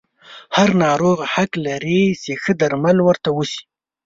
هر 0.55 0.69
ناروغ 0.83 1.17
حق 1.33 1.51
لري 1.67 2.01
چې 2.23 2.31
ښه 2.41 2.51
درملنه 2.61 3.01
ورته 3.05 3.29
وشي. 3.37 3.63